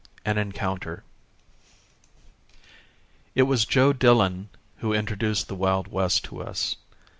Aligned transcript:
AN 0.25 0.39
ENCOUNTER 0.39 1.03
It 3.35 3.43
was 3.43 3.65
Joe 3.67 3.93
Dillon 3.93 4.49
who 4.77 4.93
introduced 4.93 5.47
the 5.47 5.53
Wild 5.53 5.89
West 5.89 6.23
to 6.23 6.41
us. 6.41 6.75